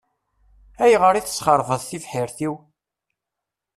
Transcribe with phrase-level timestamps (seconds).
[0.83, 2.53] Ayɣer i tesxeṛbeḍ tibḥirt-iw?